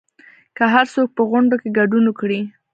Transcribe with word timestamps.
که 0.55 0.63
هرڅوک 0.73 1.07
په 1.17 1.23
غونډو 1.29 1.55
کې 1.61 1.69
ګډون 1.77 2.03
وکړي 2.07 2.41